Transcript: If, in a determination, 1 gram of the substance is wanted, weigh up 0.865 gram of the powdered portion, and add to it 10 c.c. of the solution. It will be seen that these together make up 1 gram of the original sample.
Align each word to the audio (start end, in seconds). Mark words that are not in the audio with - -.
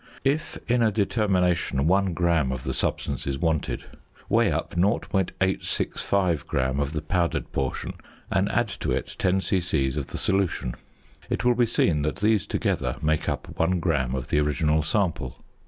If, 0.25 0.57
in 0.67 0.81
a 0.81 0.91
determination, 0.91 1.85
1 1.85 2.13
gram 2.15 2.51
of 2.51 2.63
the 2.63 2.73
substance 2.73 3.27
is 3.27 3.37
wanted, 3.37 3.83
weigh 4.29 4.51
up 4.51 4.71
0.865 4.73 6.47
gram 6.47 6.79
of 6.79 6.93
the 6.93 7.03
powdered 7.03 7.51
portion, 7.51 7.93
and 8.31 8.49
add 8.49 8.69
to 8.79 8.91
it 8.93 9.15
10 9.19 9.41
c.c. 9.41 9.87
of 9.89 10.07
the 10.07 10.17
solution. 10.17 10.73
It 11.29 11.45
will 11.45 11.53
be 11.53 11.67
seen 11.67 12.01
that 12.01 12.15
these 12.15 12.47
together 12.47 12.95
make 12.99 13.29
up 13.29 13.55
1 13.59 13.79
gram 13.79 14.15
of 14.15 14.29
the 14.29 14.39
original 14.39 14.81
sample. 14.81 15.37